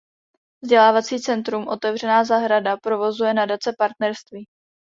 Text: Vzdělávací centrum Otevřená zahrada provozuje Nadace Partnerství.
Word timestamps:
Vzdělávací 0.63 1.19
centrum 1.19 1.67
Otevřená 1.67 2.23
zahrada 2.23 2.77
provozuje 2.77 3.33
Nadace 3.33 3.75
Partnerství. 3.77 4.45